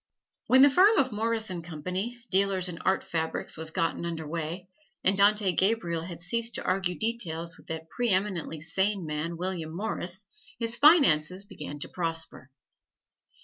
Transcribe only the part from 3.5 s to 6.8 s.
was gotten under way, and Dante Gabriel had ceased to